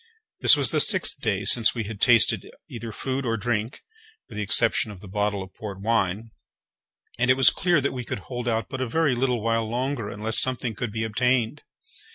[0.39, 3.81] This was the sixth day since we had tasted either food or drink,
[4.27, 6.31] with the exception of the bottle of port wine,
[7.19, 10.09] and it was clear that we could hold out but a very little while longer
[10.09, 11.61] unless something could be obtained.